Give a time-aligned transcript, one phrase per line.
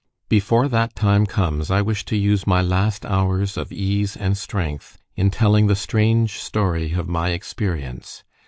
[0.29, 4.97] Before that time comes, I wish to use my last hours of ease and strength
[5.15, 8.23] in telling the strange story of my experience.